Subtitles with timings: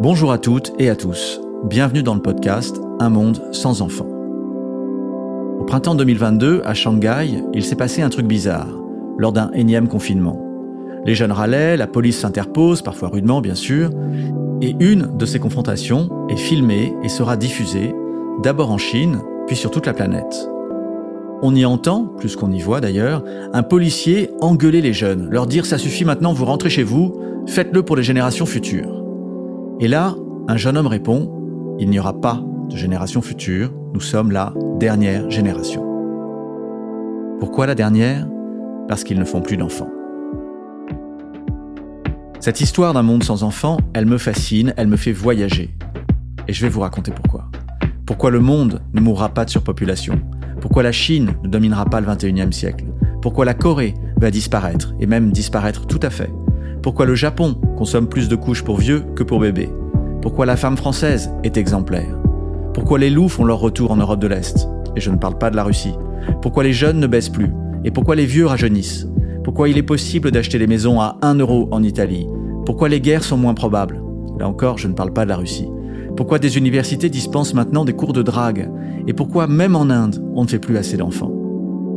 [0.00, 1.40] Bonjour à toutes et à tous.
[1.62, 4.08] Bienvenue dans le podcast Un monde sans enfants.
[5.60, 8.66] Au printemps 2022, à Shanghai, il s'est passé un truc bizarre,
[9.18, 10.44] lors d'un énième confinement.
[11.04, 13.90] Les jeunes râlaient, la police s'interpose, parfois rudement bien sûr,
[14.60, 17.94] et une de ces confrontations est filmée et sera diffusée,
[18.42, 20.50] d'abord en Chine, puis sur toute la planète.
[21.40, 23.22] On y entend, plus qu'on y voit d'ailleurs,
[23.52, 27.14] un policier engueuler les jeunes, leur dire ça suffit maintenant, vous rentrez chez vous,
[27.46, 29.03] faites-le pour les générations futures.
[29.80, 30.14] Et là,
[30.46, 35.28] un jeune homme répond, il n'y aura pas de génération future, nous sommes la dernière
[35.30, 35.84] génération.
[37.40, 38.28] Pourquoi la dernière?
[38.88, 39.90] Parce qu'ils ne font plus d'enfants.
[42.38, 45.74] Cette histoire d'un monde sans enfants, elle me fascine, elle me fait voyager.
[46.46, 47.50] Et je vais vous raconter pourquoi.
[48.06, 50.20] Pourquoi le monde ne mourra pas de surpopulation
[50.60, 52.84] Pourquoi la Chine ne dominera pas le 21e siècle
[53.22, 56.30] Pourquoi la Corée va disparaître, et même disparaître tout à fait
[56.84, 59.70] pourquoi le Japon consomme plus de couches pour vieux que pour bébés?
[60.20, 62.18] Pourquoi la femme française est exemplaire?
[62.74, 64.68] Pourquoi les loups font leur retour en Europe de l'Est?
[64.94, 65.94] Et je ne parle pas de la Russie.
[66.42, 67.50] Pourquoi les jeunes ne baissent plus?
[67.86, 69.08] Et pourquoi les vieux rajeunissent?
[69.44, 72.28] Pourquoi il est possible d'acheter des maisons à 1 euro en Italie?
[72.66, 74.02] Pourquoi les guerres sont moins probables?
[74.38, 75.70] Là encore, je ne parle pas de la Russie.
[76.18, 78.70] Pourquoi des universités dispensent maintenant des cours de drague?
[79.08, 81.32] Et pourquoi, même en Inde, on ne fait plus assez d'enfants?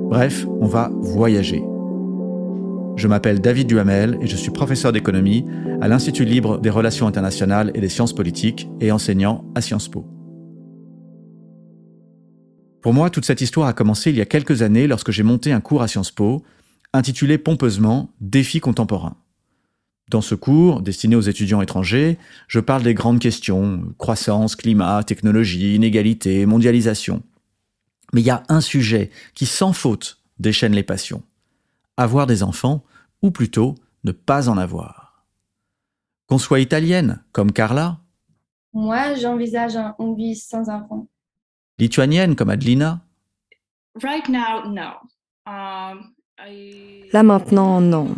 [0.09, 1.61] Bref, on va voyager.
[2.97, 5.45] Je m'appelle David Duhamel et je suis professeur d'économie
[5.81, 10.03] à l'Institut libre des relations internationales et des sciences politiques et enseignant à Sciences Po.
[12.81, 15.51] Pour moi, toute cette histoire a commencé il y a quelques années lorsque j'ai monté
[15.51, 16.43] un cours à Sciences Po
[16.91, 19.17] intitulé pompeusement Défis contemporains.
[20.09, 22.17] Dans ce cours, destiné aux étudiants étrangers,
[22.47, 27.21] je parle des grandes questions croissance, climat, technologie, inégalité, mondialisation.
[28.11, 31.21] Mais il y a un sujet qui, sans faute, déchaîne les passions
[31.97, 32.83] avoir des enfants,
[33.21, 35.25] ou plutôt ne pas en avoir.
[36.27, 37.99] Qu'on soit italienne, comme Carla.
[38.73, 41.07] Moi, j'envisage une vie sans enfants.
[41.79, 43.01] Lituanienne, comme Adelina.
[45.47, 46.13] Um,
[47.13, 48.15] Là maintenant, non.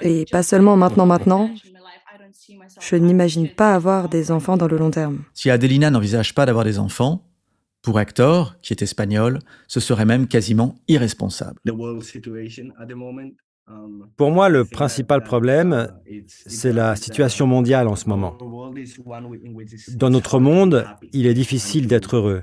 [0.00, 1.50] Et pas seulement maintenant, maintenant.
[2.80, 5.24] Je n'imagine pas avoir des enfants dans le long terme.
[5.34, 7.22] Si Adelina n'envisage pas d'avoir des enfants,
[7.82, 11.60] pour Hector, qui est espagnol, ce serait même quasiment irresponsable.
[13.68, 15.88] Um, Pour moi, le principal problème,
[16.26, 18.36] c'est la situation mondiale en ce moment.
[19.94, 22.42] Dans notre monde, il est difficile d'être heureux,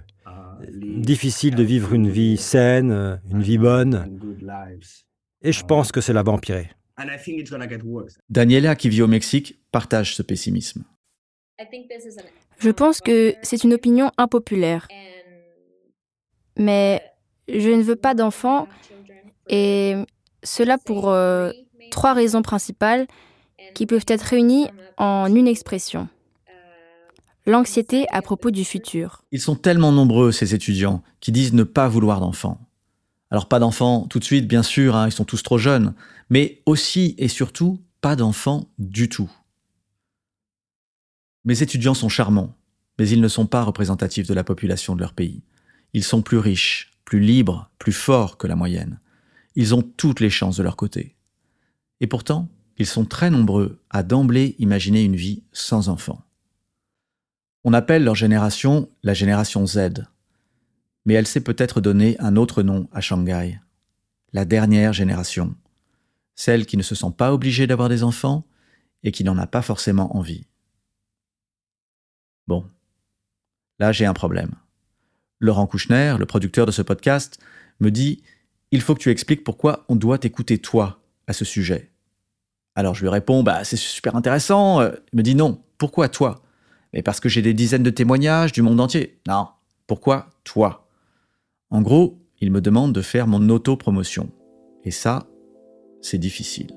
[0.80, 4.20] difficile de vivre une vie saine, une vie bonne,
[5.42, 6.70] et je pense que cela va empirer.
[8.30, 10.84] Daniela, qui vit au Mexique, partage ce pessimisme.
[12.60, 14.88] Je pense que c'est une opinion impopulaire
[16.58, 17.02] mais
[17.48, 18.68] je ne veux pas d'enfants
[19.50, 19.96] et
[20.44, 21.52] cela pour euh,
[21.92, 23.08] trois raisons principales
[23.74, 26.08] qui peuvent être réunies en une expression.
[27.46, 29.24] L'anxiété à propos du futur.
[29.32, 32.60] Ils sont tellement nombreux, ces étudiants, qui disent ne pas vouloir d'enfants.
[33.32, 35.94] Alors pas d'enfants tout de suite, bien sûr, hein, ils sont tous trop jeunes,
[36.30, 39.32] mais aussi et surtout pas d'enfants du tout.
[41.46, 42.54] Mes étudiants sont charmants,
[43.00, 45.42] mais ils ne sont pas représentatifs de la population de leur pays.
[45.94, 49.00] Ils sont plus riches, plus libres, plus forts que la moyenne.
[49.56, 51.16] Ils ont toutes les chances de leur côté.
[52.00, 56.24] Et pourtant, ils sont très nombreux à d'emblée imaginer une vie sans enfants.
[57.64, 60.06] On appelle leur génération la génération Z,
[61.06, 63.60] mais elle s'est peut-être donné un autre nom à Shanghai,
[64.34, 65.56] la dernière génération,
[66.36, 68.46] celle qui ne se sent pas obligée d'avoir des enfants
[69.04, 70.46] et qui n'en a pas forcément envie.
[72.46, 72.70] Bon,
[73.80, 74.52] là j'ai un problème.
[75.40, 77.40] Laurent Kouchner, le producteur de ce podcast,
[77.80, 78.24] me dit
[78.72, 81.92] Il faut que tu expliques pourquoi on doit t'écouter toi à ce sujet.
[82.76, 84.82] Alors je lui réponds Bah, c'est super intéressant.
[84.82, 86.42] Il me dit Non, pourquoi toi?
[86.94, 89.20] Mais parce que j'ai des dizaines de témoignages du monde entier.
[89.28, 89.48] Non,
[89.86, 90.88] pourquoi toi?
[91.70, 94.30] En gros, il me demande de faire mon auto-promotion.
[94.84, 95.28] Et ça,
[96.02, 96.72] c'est difficile.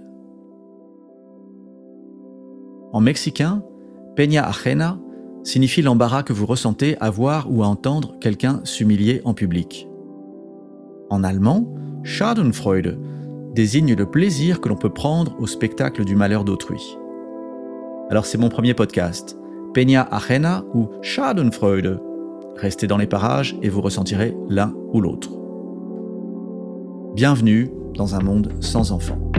[2.93, 3.63] En mexicain,
[4.17, 4.99] Peña Ajena
[5.43, 9.89] signifie l'embarras que vous ressentez à voir ou à entendre quelqu'un s'humilier en public.
[11.11, 11.67] En allemand,
[12.05, 12.99] Schadenfreude
[13.55, 16.97] désigne le plaisir que l'on peut prendre au spectacle du malheur d'autrui.
[18.11, 19.37] Alors c'est mon premier podcast,
[19.75, 22.01] Peña Ajena ou Schadenfreude.
[22.57, 25.31] Restez dans les parages et vous ressentirez l'un ou l'autre.
[27.15, 29.30] Bienvenue dans un monde sans enfants.